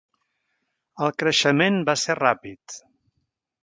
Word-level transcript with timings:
El 1.09 1.13
creixement 1.25 1.79
va 1.93 1.97
ser 2.07 2.19
ràpid. 2.25 2.83